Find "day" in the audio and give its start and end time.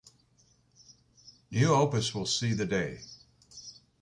2.65-3.01